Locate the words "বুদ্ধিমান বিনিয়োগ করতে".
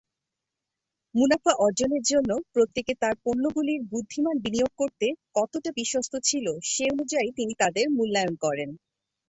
3.91-5.05